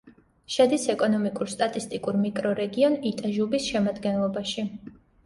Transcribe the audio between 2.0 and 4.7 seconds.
მიკრორეგიონ იტაჟუბის შემადგენლობაში.